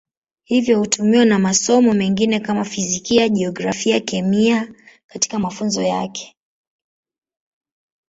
Hivyo 0.43 0.79
hutumiwa 0.79 1.25
na 1.25 1.39
masomo 1.39 1.93
mengine 1.93 2.39
kama 2.39 2.65
Fizikia, 2.65 3.29
Jiografia, 3.29 3.99
Kemia 3.99 4.73
katika 5.07 5.39
mafunzo 5.39 5.81
yake. 5.81 6.35